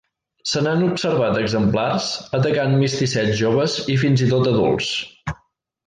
Se 0.51 0.61
n'han 0.67 0.85
observat 0.85 1.37
exemplars 1.41 2.07
atacant 2.39 2.73
misticets 2.81 3.39
joves 3.43 3.77
i 3.97 3.99
fins 4.07 4.25
i 4.29 4.33
tot 4.35 4.51
adults. 4.55 4.91